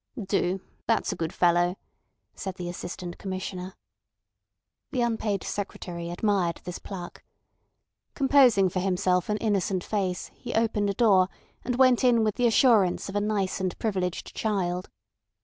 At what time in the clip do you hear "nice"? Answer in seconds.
13.21-13.59